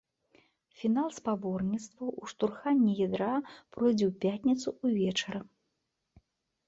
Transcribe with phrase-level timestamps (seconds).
[0.83, 3.29] Фінал спаборніцтваў у штурханні ядра
[3.77, 5.41] пройдзе ў пятніцу ўвечары.